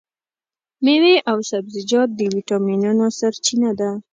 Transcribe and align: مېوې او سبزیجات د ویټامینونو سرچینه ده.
مېوې 0.83 1.15
او 1.29 1.37
سبزیجات 1.49 2.09
د 2.15 2.19
ویټامینونو 2.33 3.05
سرچینه 3.19 3.71
ده. 3.79 3.89